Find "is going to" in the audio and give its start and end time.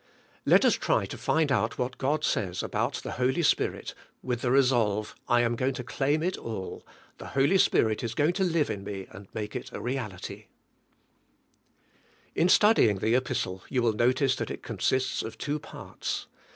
8.03-8.43